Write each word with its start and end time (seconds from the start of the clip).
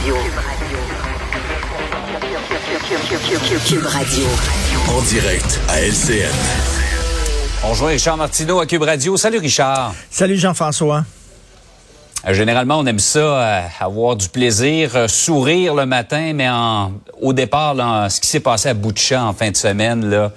Radio. 0.00 0.16
Cube 3.66 3.84
Radio. 3.84 4.26
En 4.88 5.02
direct 5.02 5.60
à 5.68 5.82
LCN. 5.82 6.32
On 7.64 7.70
rejoint 7.70 7.90
Richard 7.90 8.16
Martineau 8.16 8.60
à 8.60 8.66
Cube 8.66 8.80
Radio. 8.80 9.18
Salut 9.18 9.36
Richard. 9.36 9.92
Salut 10.10 10.38
Jean-François. 10.38 11.04
Euh, 12.26 12.32
généralement, 12.32 12.78
on 12.78 12.86
aime 12.86 12.98
ça, 12.98 13.18
euh, 13.18 13.60
avoir 13.78 14.16
du 14.16 14.30
plaisir, 14.30 14.96
euh, 14.96 15.06
sourire 15.06 15.74
le 15.74 15.84
matin, 15.84 16.32
mais 16.34 16.48
en, 16.48 16.92
au 17.20 17.34
départ, 17.34 17.74
là, 17.74 18.08
ce 18.08 18.22
qui 18.22 18.28
s'est 18.28 18.40
passé 18.40 18.70
à 18.70 18.74
Boutcha 18.74 19.22
en 19.22 19.34
fin 19.34 19.50
de 19.50 19.56
semaine, 19.56 20.08
là, 20.08 20.32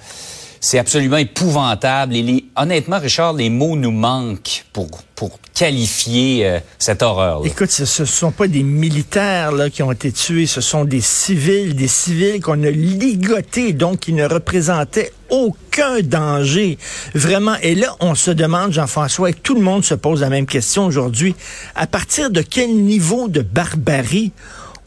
c'est 0.64 0.78
absolument 0.78 1.18
épouvantable. 1.18 2.16
Et 2.16 2.46
honnêtement, 2.56 2.98
Richard, 2.98 3.34
les 3.34 3.50
mots 3.50 3.76
nous 3.76 3.90
manquent 3.90 4.64
pour, 4.72 4.88
pour 5.14 5.38
qualifier 5.52 6.46
euh, 6.46 6.58
cette 6.78 7.02
horreur. 7.02 7.42
-là. 7.42 7.48
Écoute, 7.48 7.70
ce 7.70 8.02
ne 8.02 8.06
sont 8.06 8.30
pas 8.30 8.48
des 8.48 8.62
militaires 8.62 9.52
qui 9.70 9.82
ont 9.82 9.92
été 9.92 10.10
tués, 10.10 10.46
ce 10.46 10.62
sont 10.62 10.86
des 10.86 11.02
civils, 11.02 11.76
des 11.76 11.86
civils 11.86 12.40
qu'on 12.40 12.62
a 12.62 12.70
ligotés, 12.70 13.74
donc 13.74 14.00
qui 14.00 14.14
ne 14.14 14.24
représentaient 14.26 15.12
aucun 15.28 16.00
danger. 16.00 16.78
Vraiment. 17.14 17.56
Et 17.60 17.74
là, 17.74 17.94
on 18.00 18.14
se 18.14 18.30
demande, 18.30 18.72
Jean-François, 18.72 19.28
et 19.30 19.34
tout 19.34 19.56
le 19.56 19.60
monde 19.60 19.84
se 19.84 19.94
pose 19.94 20.22
la 20.22 20.30
même 20.30 20.46
question 20.46 20.86
aujourd'hui, 20.86 21.34
à 21.74 21.86
partir 21.86 22.30
de 22.30 22.40
quel 22.40 22.70
niveau 22.74 23.28
de 23.28 23.42
barbarie 23.42 24.32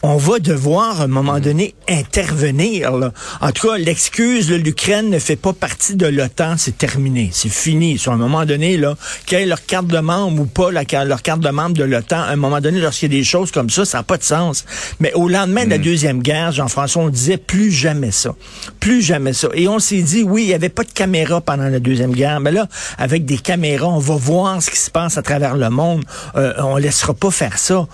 on 0.04 0.18
va 0.18 0.40
devoir 0.40 1.02
à 1.02 1.06
un 1.06 1.08
moment 1.08 1.40
donné 1.40 1.74
intervenir. 1.90 2.92
Là. 2.92 3.12
En 3.42 3.52
tout 3.52 3.68
cas, 3.68 3.78
l'excuse, 3.78 4.52
l'Ukraine 4.52 5.10
ne 5.10 5.20
fait 5.20 5.36
pas 5.36 5.54
partie 5.54 5.96
de 5.96 6.06
l'OTAN, 6.06 6.56
c'est 6.58 6.78
terminé, 6.78 7.30
c'est 7.34 7.50
fini. 7.50 7.98
Sur 7.98 8.12
un 8.12 8.18
moment 8.18 8.46
donné, 8.46 8.78
là, 8.78 8.96
quelle 9.26 9.44
est 9.44 9.46
leur 9.48 9.66
carte 9.66 9.88
de 9.88 9.98
membre 9.98 10.42
ou 10.42 10.46
pas 10.46 10.72
la, 10.72 10.84
leur 11.06 11.22
carte 11.24 11.40
de 11.40 11.50
membre 11.50 11.78
de 11.78 11.84
l'OTAN, 11.84 12.22
à 12.22 12.28
un 12.28 12.36
moment 12.36 12.62
donné, 12.62 12.80
lorsqu'il 12.80 13.12
y 13.12 13.16
a 13.16 13.20
des 13.20 13.24
choses 13.24 13.52
comme 13.52 13.70
ça, 13.70 13.86
ça 13.86 14.00
n'a 14.00 14.04
pas 14.04 14.18
de 14.18 14.24
sens. 14.24 14.66
Mais 15.00 15.14
au 15.14 15.28
lendemain 15.28 15.66
de 15.66 15.72
la 15.72 15.78
Deuxième 15.78 16.22
Guerre, 16.22 16.52
Jean-François, 16.52 17.04
on 17.04 17.10
disait 17.10 17.38
plus 17.38 17.72
jamais 17.72 18.12
ça. 18.12 18.36
Plus 18.80 19.02
jamais 19.02 19.34
ça. 19.34 19.50
Et 19.56 19.68
on 19.68 19.80
s'est 19.80 20.04
dit, 20.04 20.24
oui, 20.24 20.44
il 20.44 20.48
n'y 20.48 20.54
avait 20.54 20.70
pas 20.70 20.84
de 20.84 20.92
caméra 20.92 21.42
pendant 21.42 21.70
la 21.70 21.80
Deuxième 21.80 22.12
Guerre, 22.12 22.40
mais 22.40 22.52
là, 22.52 22.68
avec 23.00 23.26
des 23.26 23.38
caméras, 23.38 23.88
on 23.88 24.00
va 24.00 24.16
voir 24.16 24.62
ce 24.62 24.70
qui 24.70 24.78
se 24.78 24.92
passe 24.92 25.18
à 25.18 25.24
travers 25.24 25.56
le 25.56 25.70
monde. 25.70 26.04
Euh, 26.36 26.54
on 26.60 26.78
laissera 26.78 27.14
pas 27.14 27.32
faire 27.32 27.58
ça 27.58 27.88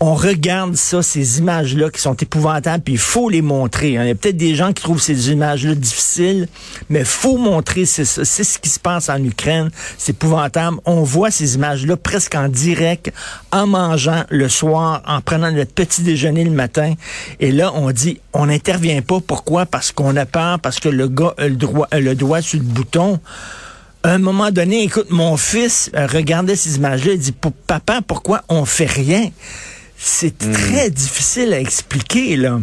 on 0.00 0.14
regarde 0.14 0.76
ça, 0.76 1.02
ces 1.02 1.38
images-là 1.38 1.90
qui 1.90 2.00
sont 2.00 2.14
épouvantables, 2.14 2.84
puis 2.84 2.94
il 2.94 3.00
faut 3.00 3.28
les 3.28 3.42
montrer. 3.42 3.96
Hein. 3.96 4.04
Il 4.04 4.08
y 4.08 4.10
a 4.10 4.14
peut-être 4.14 4.36
des 4.36 4.54
gens 4.54 4.72
qui 4.72 4.82
trouvent 4.82 5.02
ces 5.02 5.30
images-là 5.30 5.74
difficiles, 5.74 6.48
mais 6.88 7.04
faut 7.04 7.36
montrer, 7.36 7.84
c'est 7.84 8.04
C'est 8.04 8.44
ce 8.44 8.58
qui 8.58 8.68
se 8.68 8.78
passe 8.78 9.08
en 9.08 9.22
Ukraine. 9.22 9.70
C'est 9.96 10.12
épouvantable. 10.12 10.78
On 10.84 11.02
voit 11.02 11.30
ces 11.30 11.56
images-là 11.56 11.96
presque 11.96 12.36
en 12.36 12.48
direct, 12.48 13.12
en 13.50 13.66
mangeant 13.66 14.24
le 14.28 14.48
soir, 14.48 15.02
en 15.06 15.20
prenant 15.20 15.50
notre 15.50 15.72
petit 15.72 16.02
déjeuner 16.02 16.44
le 16.44 16.52
matin. 16.52 16.94
Et 17.40 17.50
là, 17.50 17.72
on 17.74 17.90
dit, 17.90 18.20
on 18.32 18.46
n'intervient 18.46 19.02
pas. 19.02 19.18
Pourquoi? 19.20 19.66
Parce 19.66 19.90
qu'on 19.90 20.14
a 20.16 20.26
peur, 20.26 20.60
parce 20.60 20.78
que 20.78 20.88
le 20.88 21.08
gars 21.08 21.34
a 21.38 21.48
le, 21.48 21.56
droit, 21.56 21.88
le 21.92 22.14
doigt 22.14 22.40
sur 22.40 22.58
le 22.58 22.64
bouton 22.64 23.18
à 24.04 24.12
un 24.12 24.18
moment 24.18 24.52
donné, 24.52 24.84
écoute, 24.84 25.10
mon 25.10 25.36
fils 25.36 25.90
regardait 25.92 26.54
ces 26.54 26.76
images-là, 26.76 27.12
il 27.14 27.18
dit, 27.18 27.34
papa, 27.66 28.00
pourquoi 28.06 28.42
on 28.48 28.64
fait 28.64 28.86
rien? 28.86 29.30
C'est 30.00 30.42
Hmm. 30.44 30.52
très 30.52 30.90
difficile 30.90 31.52
à 31.52 31.60
expliquer, 31.60 32.36
là. 32.36 32.60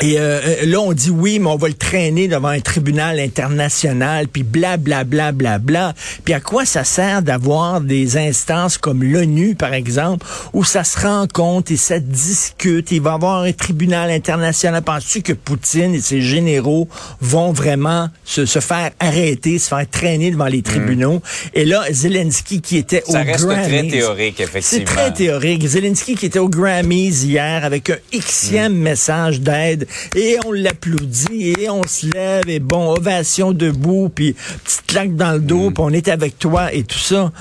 Et 0.00 0.14
euh, 0.18 0.64
là, 0.64 0.80
on 0.80 0.92
dit 0.92 1.10
oui, 1.10 1.40
mais 1.40 1.48
on 1.48 1.56
va 1.56 1.66
le 1.66 1.74
traîner 1.74 2.28
devant 2.28 2.48
un 2.48 2.60
tribunal 2.60 3.18
international, 3.18 4.28
puis 4.28 4.44
bla 4.44 4.76
bla 4.76 5.02
bla 5.02 5.32
bla 5.32 5.58
bla. 5.58 5.92
Puis 6.24 6.34
à 6.34 6.40
quoi 6.40 6.64
ça 6.64 6.84
sert 6.84 7.20
d'avoir 7.22 7.80
des 7.80 8.16
instances 8.16 8.78
comme 8.78 9.02
l'ONU, 9.02 9.56
par 9.56 9.74
exemple, 9.74 10.24
où 10.52 10.62
ça 10.62 10.84
se 10.84 11.00
rencontre 11.00 11.72
et 11.72 11.76
ça 11.76 11.98
discute, 11.98 12.92
il 12.92 13.00
va 13.00 13.10
y 13.10 13.14
avoir 13.14 13.42
un 13.42 13.52
tribunal 13.52 14.10
international. 14.10 14.82
Penses-tu 14.82 15.22
que 15.22 15.32
Poutine 15.32 15.94
et 15.96 16.00
ses 16.00 16.20
généraux 16.20 16.88
vont 17.20 17.50
vraiment 17.52 18.08
se, 18.24 18.46
se 18.46 18.60
faire 18.60 18.90
arrêter, 19.00 19.58
se 19.58 19.68
faire 19.68 19.88
traîner 19.90 20.30
devant 20.30 20.46
les 20.46 20.62
tribunaux? 20.62 21.20
Et 21.54 21.64
là, 21.64 21.82
Zelensky 21.90 22.60
qui 22.60 22.76
était 22.76 23.02
Ça 23.04 23.20
au 23.20 23.24
reste 23.24 23.48
très 23.48 23.68
Grammys- 23.68 23.90
théorique, 23.90 24.34
c'est 24.36 24.44
effectivement. 24.44 24.84
très 24.94 25.12
théorique. 25.12 25.66
Zelensky 25.66 26.14
qui 26.14 26.26
était 26.26 26.38
au 26.38 26.48
Grammys 26.48 27.24
hier 27.24 27.64
avec 27.64 27.90
un 27.90 27.96
xème 28.16 28.74
Mm. 28.74 28.78
message 28.82 29.40
d'aide 29.40 29.86
et 30.14 30.36
on 30.46 30.52
l'applaudit 30.52 31.54
et 31.58 31.70
on 31.70 31.82
se 31.86 32.06
lève 32.06 32.48
et 32.48 32.58
bon, 32.60 32.92
ovation 32.92 33.52
debout 33.52 34.10
puis 34.14 34.34
petite 34.64 34.86
claque 34.86 35.16
dans 35.16 35.32
le 35.32 35.38
Mm. 35.38 35.46
dos 35.46 35.70
puis 35.70 35.84
on 35.86 35.90
est 35.90 36.08
avec 36.08 36.38
toi 36.38 36.72
et 36.72 36.82
tout 36.84 36.98
ça. 36.98 37.32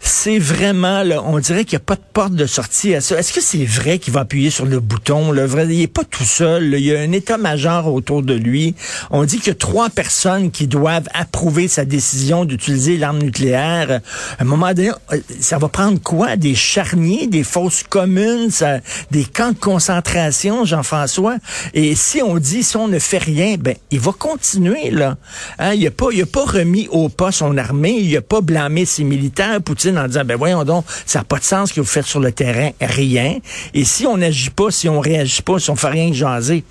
C'est 0.00 0.38
vraiment, 0.38 1.02
là, 1.02 1.22
on 1.24 1.38
dirait 1.38 1.64
qu'il 1.64 1.76
n'y 1.78 1.82
a 1.82 1.84
pas 1.84 1.96
de 1.96 2.02
porte 2.12 2.34
de 2.34 2.46
sortie 2.46 2.94
à 2.94 3.00
ça. 3.00 3.18
Est-ce 3.18 3.32
que 3.32 3.40
c'est 3.40 3.64
vrai 3.64 3.98
qu'il 3.98 4.12
va 4.12 4.20
appuyer 4.20 4.50
sur 4.50 4.66
le 4.66 4.80
bouton? 4.80 5.30
Le 5.32 5.44
vrai, 5.44 5.66
il 5.68 5.80
est 5.82 5.86
pas 5.86 6.04
tout 6.04 6.24
seul. 6.24 6.70
là. 6.70 6.78
Il 6.78 6.84
y 6.84 6.94
a 6.94 7.00
un 7.00 7.12
état-major 7.12 7.92
autour 7.92 8.22
de 8.22 8.34
lui. 8.34 8.74
On 9.10 9.24
dit 9.24 9.38
qu'il 9.38 9.48
y 9.48 9.50
a 9.50 9.54
trois 9.54 9.90
personnes 9.90 10.50
qui 10.50 10.66
doivent 10.66 11.08
approuver 11.14 11.68
sa 11.68 11.84
décision 11.84 12.44
d'utiliser 12.44 12.96
l'arme 12.96 13.18
nucléaire. 13.18 14.00
À 14.38 14.42
un 14.42 14.44
moment 14.44 14.72
donné, 14.74 14.90
euh, 15.12 15.18
ça 15.40 15.58
va 15.58 15.68
prendre 15.68 16.00
quoi? 16.00 16.36
Des 16.36 16.54
charniers, 16.54 17.26
des 17.26 17.44
fosses 17.44 17.82
communes, 17.88 18.50
ça- 18.50 18.80
des 19.10 19.24
camps 19.24 19.52
de 19.52 19.58
concentration, 19.58 20.64
Jean-François? 20.64 21.36
Et 21.74 21.91
si 21.94 22.22
on 22.22 22.38
dit, 22.38 22.62
si 22.62 22.76
on 22.76 22.88
ne 22.88 22.98
fait 22.98 23.18
rien, 23.18 23.56
ben, 23.58 23.74
il 23.90 24.00
va 24.00 24.12
continuer, 24.12 24.90
là. 24.90 25.16
Hein, 25.58 25.74
il 25.74 25.86
a 25.86 25.90
pas, 25.90 26.06
il 26.12 26.22
a 26.22 26.26
pas 26.26 26.44
remis 26.44 26.88
au 26.90 27.08
pas 27.08 27.32
son 27.32 27.56
armée, 27.56 27.98
il 27.98 28.16
a 28.16 28.22
pas 28.22 28.40
blâmé 28.40 28.84
ses 28.84 29.04
militaires, 29.04 29.60
Poutine, 29.60 29.98
en 29.98 30.06
disant, 30.06 30.24
ben, 30.24 30.36
voyons 30.36 30.64
donc, 30.64 30.84
ça 31.06 31.20
n'a 31.20 31.24
pas 31.24 31.38
de 31.38 31.44
sens 31.44 31.72
que 31.72 31.80
vous 31.80 31.86
faites 31.86 32.06
sur 32.06 32.20
le 32.20 32.32
terrain, 32.32 32.70
rien. 32.80 33.38
Et 33.74 33.84
si 33.84 34.06
on 34.06 34.16
n'agit 34.16 34.50
pas, 34.50 34.70
si 34.70 34.88
on 34.88 35.00
réagit 35.00 35.42
pas, 35.42 35.58
si 35.58 35.70
on 35.70 35.76
fait 35.76 35.88
rien 35.88 36.10
que 36.10 36.16
jaser, 36.16 36.64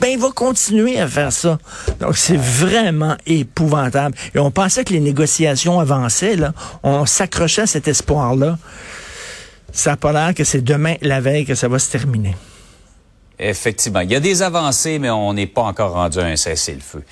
ben 0.00 0.08
il 0.08 0.18
va 0.18 0.30
continuer 0.30 0.98
à 0.98 1.08
faire 1.08 1.32
ça. 1.32 1.58
Donc 2.00 2.16
c'est 2.16 2.36
vraiment 2.36 3.16
épouvantable. 3.26 4.14
Et 4.34 4.38
on 4.38 4.50
pensait 4.50 4.84
que 4.84 4.92
les 4.92 5.00
négociations 5.00 5.80
avançaient, 5.80 6.36
là. 6.36 6.52
On 6.82 7.06
s'accrochait 7.06 7.62
à 7.62 7.66
cet 7.66 7.88
espoir-là. 7.88 8.58
Ça 9.72 9.90
n'a 9.90 9.96
pas 9.96 10.12
l'air 10.12 10.34
que 10.34 10.44
c'est 10.44 10.62
demain, 10.62 10.96
la 11.02 11.20
veille, 11.20 11.44
que 11.44 11.54
ça 11.54 11.68
va 11.68 11.78
se 11.78 11.90
terminer. 11.90 12.34
Effectivement. 13.38 14.00
Il 14.00 14.10
y 14.10 14.16
a 14.16 14.20
des 14.20 14.40
avancées, 14.40 14.98
mais 14.98 15.10
on 15.10 15.34
n'est 15.34 15.46
pas 15.46 15.62
encore 15.62 15.92
rendu 15.92 16.18
à 16.18 16.24
un 16.24 16.36
cessez-le-feu. 16.36 17.02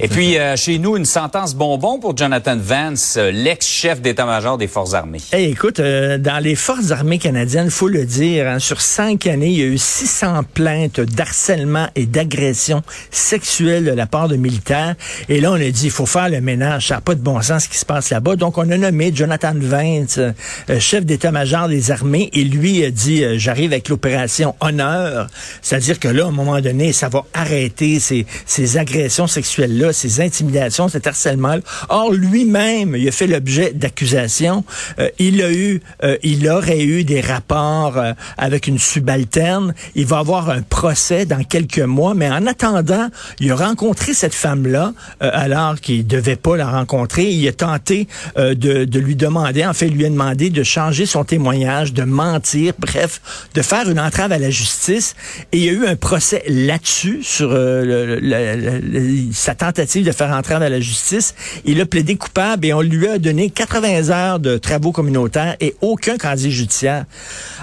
Et 0.00 0.08
puis, 0.08 0.38
euh, 0.38 0.56
chez 0.56 0.78
nous, 0.78 0.96
une 0.96 1.04
sentence 1.04 1.54
bonbon 1.54 1.98
pour 1.98 2.16
Jonathan 2.16 2.56
Vance, 2.56 3.16
euh, 3.18 3.30
l'ex-chef 3.30 4.00
d'état-major 4.00 4.56
des 4.56 4.66
Forces 4.66 4.94
armées. 4.94 5.20
Hey, 5.30 5.50
écoute, 5.50 5.80
euh, 5.80 6.16
dans 6.16 6.42
les 6.42 6.54
forces 6.54 6.90
armées 6.90 7.18
canadiennes, 7.18 7.68
faut 7.68 7.88
le 7.88 8.06
dire, 8.06 8.48
hein, 8.48 8.58
sur 8.60 8.80
cinq 8.80 9.26
années, 9.26 9.48
il 9.48 9.58
y 9.58 9.62
a 9.62 9.66
eu 9.66 9.76
600 9.76 10.44
plaintes 10.54 11.00
d'harcèlement 11.00 11.88
et 11.96 12.06
d'agression 12.06 12.82
sexuelle 13.10 13.84
de 13.84 13.92
la 13.92 14.06
part 14.06 14.28
de 14.28 14.36
militaires. 14.36 14.94
Et 15.28 15.38
là, 15.38 15.52
on 15.52 15.56
a 15.56 15.70
dit, 15.70 15.84
il 15.84 15.90
faut 15.90 16.06
faire 16.06 16.30
le 16.30 16.40
ménage. 16.40 16.88
Ça 16.88 16.94
n'a 16.94 17.00
pas 17.02 17.14
de 17.14 17.20
bon 17.20 17.42
sens 17.42 17.64
ce 17.64 17.68
qui 17.68 17.78
se 17.78 17.84
passe 17.84 18.08
là-bas. 18.08 18.36
Donc, 18.36 18.56
on 18.56 18.70
a 18.70 18.78
nommé 18.78 19.12
Jonathan 19.14 19.52
Vance, 19.54 20.18
chef 20.78 21.04
d'état-major 21.04 21.68
des 21.68 21.90
armées, 21.90 22.30
et 22.32 22.42
lui 22.42 22.82
a 22.84 22.90
dit, 22.90 23.22
j'arrive 23.38 23.72
avec 23.72 23.90
l'opération 23.90 24.54
Honneur. 24.60 25.28
C'est-à-dire 25.74 25.98
que 25.98 26.06
là, 26.06 26.26
à 26.26 26.28
un 26.28 26.30
moment 26.30 26.60
donné, 26.60 26.92
ça 26.92 27.08
va 27.08 27.24
arrêter 27.34 27.98
ces, 27.98 28.26
ces 28.46 28.78
agressions 28.78 29.26
sexuelles-là, 29.26 29.92
ces 29.92 30.20
intimidations, 30.20 30.88
cet 30.88 31.08
harcèlement. 31.08 31.56
Or, 31.88 32.12
lui-même, 32.12 32.94
il 32.94 33.08
a 33.08 33.10
fait 33.10 33.26
l'objet 33.26 33.72
d'accusations. 33.72 34.64
Euh, 35.00 35.08
il 35.18 35.42
a 35.42 35.50
eu, 35.50 35.80
euh, 36.04 36.16
il 36.22 36.48
aurait 36.48 36.84
eu 36.84 37.02
des 37.02 37.20
rapports 37.20 37.98
euh, 37.98 38.12
avec 38.38 38.68
une 38.68 38.78
subalterne. 38.78 39.74
Il 39.96 40.06
va 40.06 40.18
avoir 40.18 40.48
un 40.48 40.62
procès 40.62 41.26
dans 41.26 41.42
quelques 41.42 41.80
mois, 41.80 42.14
mais 42.14 42.30
en 42.30 42.46
attendant, 42.46 43.08
il 43.40 43.50
a 43.50 43.56
rencontré 43.56 44.14
cette 44.14 44.34
femme-là 44.34 44.92
euh, 45.24 45.30
alors 45.32 45.80
qu'il 45.80 46.06
devait 46.06 46.36
pas 46.36 46.56
la 46.56 46.70
rencontrer. 46.70 47.32
Il 47.32 47.48
a 47.48 47.52
tenté 47.52 48.06
euh, 48.36 48.54
de, 48.54 48.84
de 48.84 49.00
lui 49.00 49.16
demander, 49.16 49.66
en 49.66 49.74
fait, 49.74 49.88
lui 49.88 50.06
a 50.06 50.08
demandé 50.08 50.50
de 50.50 50.62
changer 50.62 51.04
son 51.04 51.24
témoignage, 51.24 51.92
de 51.92 52.04
mentir, 52.04 52.74
bref, 52.78 53.20
de 53.54 53.62
faire 53.62 53.90
une 53.90 53.98
entrave 53.98 54.30
à 54.30 54.38
la 54.38 54.50
justice. 54.50 55.16
Y 55.64 55.68
a 55.68 55.72
eu 55.72 55.86
un 55.86 55.96
procès 55.96 56.42
là-dessus, 56.46 57.20
sur 57.22 57.50
euh, 57.52 57.84
le- 57.84 58.16
le- 58.16 58.20
le- 58.20 58.78
le- 58.80 59.32
sa 59.32 59.54
tentative 59.54 60.04
de 60.04 60.12
faire 60.12 60.30
entrave 60.30 60.62
à 60.62 60.68
la 60.68 60.80
justice. 60.80 61.34
Il 61.64 61.80
a 61.80 61.86
plaidé 61.86 62.16
coupable 62.16 62.66
et 62.66 62.72
on 62.72 62.80
lui 62.80 63.06
a 63.08 63.18
donné 63.18 63.50
80 63.50 64.10
heures 64.10 64.38
de 64.40 64.56
travaux 64.58 64.92
communautaires 64.92 65.56
et 65.60 65.74
aucun 65.80 66.16
casier 66.16 66.50
judiciaire. 66.50 67.04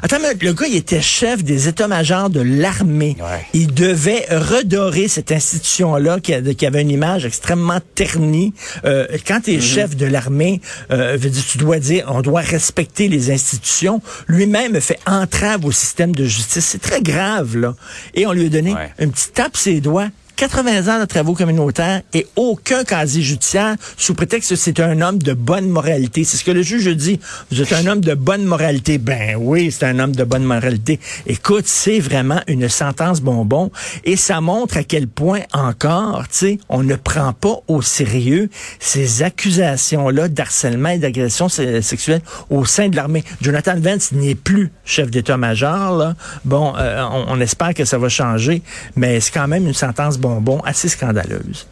Attends, 0.02 0.18
mais 0.22 0.34
le 0.42 0.54
gars, 0.54 0.68
il 0.68 0.76
était 0.76 1.02
chef 1.02 1.44
des 1.44 1.68
états-majors 1.68 2.30
de 2.30 2.42
l'armée. 2.42 3.16
Ouais. 3.20 3.46
Il 3.54 3.74
devait 3.74 4.26
redorer 4.32 5.08
cette 5.08 5.32
institution-là 5.32 6.20
qui, 6.20 6.34
avait 6.66 6.82
une 6.82 6.92
image 6.92 7.26
extrêmement 7.26 7.80
ternie. 7.96 8.54
Euh, 8.86 9.08
quand 9.28 9.42
tu 9.42 9.54
es 9.54 9.60
chef 9.62 9.96
de 9.96 10.06
l'armée, 10.06 10.62
euh, 10.92 11.18
tu 11.52 11.58
dois 11.58 11.80
dire, 11.80 12.06
on 12.08 12.22
doit 12.22 12.42
respecter 12.42 13.08
les 13.08 13.32
institutions. 13.32 14.02
Lui-même 14.28 14.80
fait 14.82 15.00
entrave 15.06 15.66
au 15.66 15.72
système 15.72 16.14
de 16.16 16.26
justice. 16.26 16.66
C'est 16.66 16.82
très 16.82 17.02
grave, 17.02 17.58
là. 17.58 17.76
Et 18.14 18.26
on 18.26 18.32
lui 18.34 18.46
a 18.46 18.50
donné 18.50 18.74
Ouais. 18.74 18.94
un 19.00 19.10
petit 19.10 19.32
tape 19.32 19.56
ses 19.58 19.82
doigts. 19.82 20.10
80 20.42 20.88
ans 20.88 21.00
de 21.00 21.06
travaux 21.06 21.36
communautaires 21.36 22.02
et 22.16 22.26
aucun 22.36 22.84
casier 22.84 23.22
judiciaire 23.22 23.76
sous 23.96 24.16
prétexte 24.16 24.50
que 24.50 24.56
c'est 24.56 24.80
un 24.80 25.00
homme 25.02 25.20
de 25.20 25.34
bonne 25.34 25.70
moralité. 25.70 26.24
C'est 26.24 26.36
ce 26.36 26.44
que 26.44 26.50
le 26.50 26.64
juge 26.64 26.88
dit. 26.98 27.20
Vous 27.52 27.62
êtes 27.62 27.72
un 27.74 27.86
homme 27.86 28.02
de 28.02 28.16
bonne 28.16 28.44
moralité. 28.46 28.98
Ben 28.98 29.36
oui, 29.40 29.72
c'est 29.72 29.86
un 29.86 30.00
homme 30.00 30.16
de 30.16 30.24
bonne 30.24 30.44
moralité. 30.44 31.00
Écoute, 31.28 31.68
c'est 31.68 32.00
vraiment 32.00 32.42
une 32.48 32.70
sentence 32.70 33.22
bonbon 33.22 33.70
et 34.04 34.16
ça 34.16 34.42
montre 34.42 34.78
à 34.78 34.84
quel 34.84 35.08
point 35.08 35.42
encore, 35.54 36.24
tu 36.28 36.36
sais, 36.36 36.58
on 36.70 36.82
ne 36.82 36.96
prend 36.96 37.34
pas 37.34 37.58
au 37.68 37.84
sérieux 37.84 38.50
ces 38.80 39.22
accusations-là 39.22 40.28
d'harcèlement 40.28 40.90
et 40.90 40.98
d'agression 40.98 41.50
sexuelle 41.50 42.22
au 42.50 42.66
sein 42.66 42.90
de 42.90 42.96
l'armée. 42.96 43.24
Jonathan 43.42 43.76
Vance 43.80 44.12
n'est 44.12 44.34
plus 44.34 44.72
chef 44.86 45.12
d'état-major. 45.12 46.16
Bon, 46.46 46.74
euh, 46.80 47.04
on, 47.12 47.26
on 47.28 47.42
espère 47.42 47.76
que 47.76 47.86
ça 47.86 48.00
va 48.00 48.10
changer, 48.10 48.64
mais 48.96 49.20
c'est 49.20 49.32
quand 49.32 49.48
même 49.48 49.68
une 49.68 49.76
sentence 49.76 50.18
bonbon 50.18 50.31
assez 50.64 50.90
scandaleuse. 50.90 51.68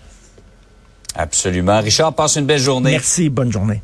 Absolument. 1.15 1.79
Richard, 1.81 2.13
passe 2.13 2.35
une 2.35 2.45
belle 2.45 2.59
journée. 2.59 2.91
Merci, 2.91 3.29
bonne 3.29 3.51
journée. 3.51 3.81